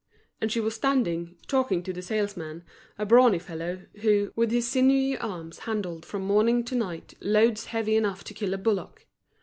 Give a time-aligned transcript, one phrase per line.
[0.41, 2.63] And she was standing, talking to the salesman,
[2.97, 7.95] a brawny fellow, who, with his sinewy arms handled from morning to night loads heavy
[7.95, 9.05] enough to kill a bullock.